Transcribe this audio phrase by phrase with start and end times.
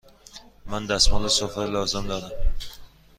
[0.65, 2.31] من دستمال سفره لازم دارم.